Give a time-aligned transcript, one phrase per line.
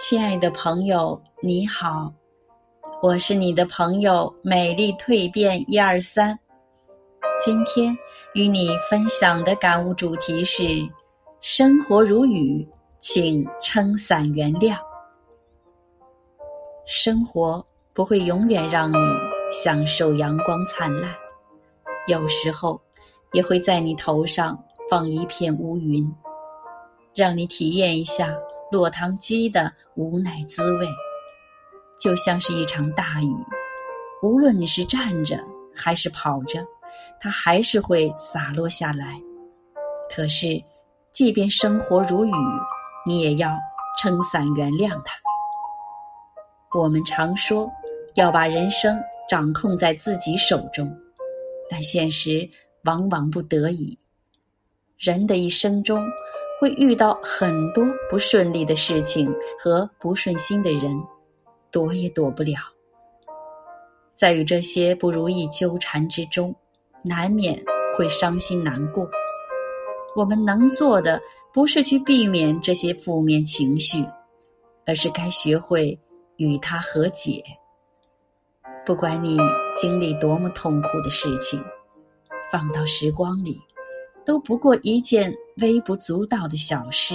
[0.00, 2.12] 亲爱的朋友，你好，
[3.02, 6.38] 我是你的朋友美丽蜕变一二三。
[7.44, 7.92] 今天
[8.32, 10.62] 与你分享的感悟主题是：
[11.40, 12.64] 生活如雨，
[13.00, 14.78] 请撑伞原谅。
[16.86, 18.96] 生活不会永远让你
[19.50, 21.12] 享受阳光灿烂，
[22.06, 22.80] 有时候
[23.32, 24.56] 也会在你头上
[24.88, 26.08] 放一片乌云，
[27.16, 28.32] 让你体验一下。
[28.70, 30.86] 落汤鸡的无奈滋味，
[31.98, 33.34] 就像是一场大雨，
[34.22, 35.42] 无论你是站着
[35.74, 36.62] 还是跑着，
[37.18, 39.18] 它还是会洒落下来。
[40.14, 40.62] 可是，
[41.12, 42.32] 即便生活如雨，
[43.06, 43.56] 你也要
[43.98, 45.14] 撑伞原谅它。
[46.78, 47.70] 我们常说
[48.16, 48.98] 要把人生
[49.30, 50.94] 掌控在自己手中，
[51.70, 52.46] 但现实
[52.84, 53.98] 往往不得已。
[54.98, 56.06] 人的一生中。
[56.58, 61.00] 会遇到很多不顺利的事情和不顺心的人，
[61.70, 62.56] 躲也躲不了。
[64.12, 66.54] 在与这些不如意纠缠之中，
[67.04, 67.62] 难免
[67.96, 69.08] 会伤心难过。
[70.16, 71.20] 我们能做的
[71.54, 74.04] 不是去避免这些负面情绪，
[74.84, 75.96] 而是该学会
[76.38, 77.44] 与他和解。
[78.84, 79.38] 不管你
[79.76, 81.62] 经历多么痛苦的事情，
[82.50, 83.60] 放到时光里。
[84.24, 87.14] 都不过一件微不足道的小事，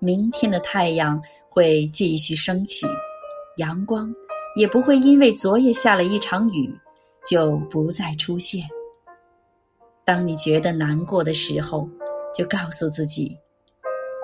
[0.00, 2.86] 明天的太阳会继续升起，
[3.58, 4.12] 阳光
[4.56, 6.76] 也不会因为昨夜下了一场雨
[7.28, 8.64] 就不再出现。
[10.04, 11.88] 当你觉得难过的时候，
[12.34, 13.36] 就告诉自己，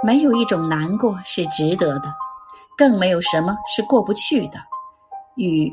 [0.03, 2.13] 没有一种难过是值得的，
[2.77, 4.59] 更没有什么是过不去的。
[5.37, 5.73] 雨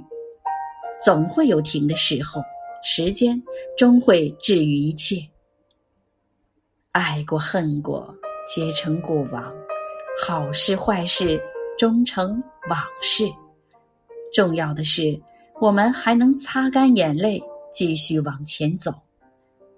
[1.04, 2.40] 总会有停的时候，
[2.84, 3.42] 时间
[3.76, 5.31] 终会治愈一切。
[6.94, 8.14] 爱过恨过，
[8.46, 9.50] 皆成过往；
[10.26, 11.42] 好事坏事，
[11.78, 13.32] 终成往事。
[14.34, 15.18] 重要的是，
[15.62, 17.42] 我们还能擦干眼泪，
[17.72, 18.92] 继续往前走，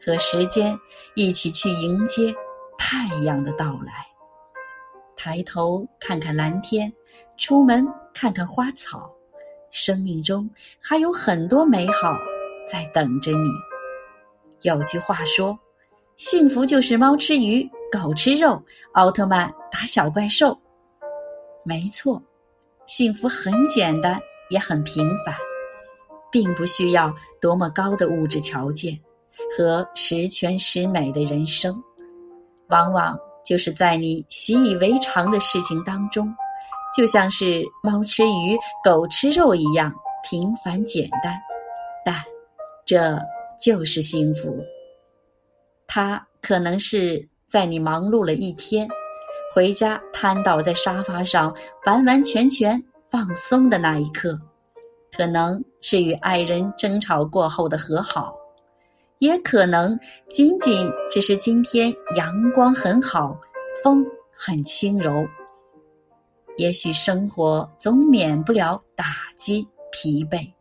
[0.04, 0.76] 和时间
[1.14, 2.34] 一起去迎接
[2.80, 4.08] 太阳的到来。
[5.16, 6.92] 抬头看看蓝天，
[7.38, 9.08] 出门看看花草，
[9.70, 10.50] 生命中
[10.82, 12.18] 还有很多美好
[12.68, 13.50] 在等着你。
[14.64, 15.56] 有句话说。
[16.18, 18.62] 幸福就是猫吃鱼，狗吃肉，
[18.94, 20.58] 奥特曼打小怪兽。
[21.66, 22.22] 没错，
[22.86, 24.20] 幸福很简单，
[24.50, 25.36] 也很平凡，
[26.32, 28.98] 并不需要多么高的物质条件
[29.58, 31.82] 和十全十美的人生，
[32.68, 36.32] 往往就是在你习以为常的事情当中，
[36.96, 39.92] 就像是猫吃鱼，狗吃肉一样
[40.30, 41.42] 平凡简单，
[42.06, 42.16] 但
[42.86, 43.20] 这
[43.60, 44.64] 就是幸福。
[45.96, 48.90] 他可能是在你忙碌了一天，
[49.54, 51.56] 回家瘫倒在沙发上，
[51.86, 54.32] 完完全全放松的那一刻；
[55.16, 58.36] 可能是与爱人争吵过后的和好，
[59.20, 59.96] 也可能
[60.28, 63.40] 仅仅只是今天阳光很好，
[63.84, 64.04] 风
[64.36, 65.24] 很轻柔。
[66.58, 69.06] 也许生活总免不了打
[69.38, 70.52] 击、疲惫，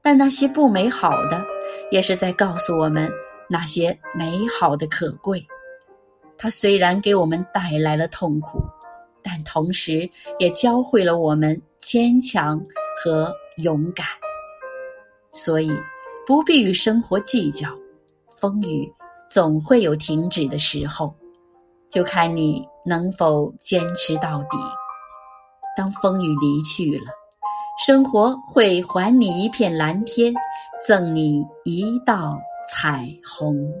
[0.00, 1.44] 但那些不美好的，
[1.90, 3.12] 也是在告诉我们。
[3.52, 5.46] 那些美好的可贵，
[6.38, 8.62] 它虽然给我们带来了痛苦，
[9.22, 10.08] 但同时
[10.38, 12.58] 也教会了我们坚强
[12.96, 14.06] 和勇敢。
[15.32, 15.70] 所以，
[16.26, 17.68] 不必与生活计较，
[18.38, 18.90] 风雨
[19.28, 21.14] 总会有停止的时候，
[21.90, 24.56] 就看你能否坚持到底。
[25.76, 27.12] 当风雨离去了，
[27.84, 30.32] 生活会还你一片蓝天，
[30.86, 32.40] 赠你一道。
[32.68, 33.72] 彩虹。